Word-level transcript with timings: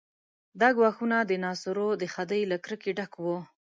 دا 0.59 0.67
ګواښونه 0.77 1.17
د 1.23 1.31
ناصرو 1.43 1.87
د 2.01 2.03
خدۍ 2.13 2.41
له 2.51 2.57
کرکې 2.65 2.91
ډک 2.97 3.13
دي. 3.23 3.35